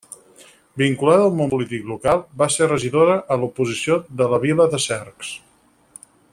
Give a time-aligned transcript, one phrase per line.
[0.81, 5.35] Vinculada al món polític local, va ser regidora a l'oposició de la vila de Cercs.